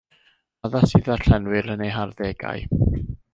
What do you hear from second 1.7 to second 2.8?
yn eu harddegau.